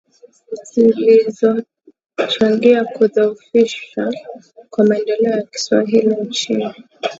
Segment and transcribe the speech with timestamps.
[0.69, 4.09] zilizochangia kudhoofisha
[4.69, 6.73] kwa maendeleo ya kiswahili nchini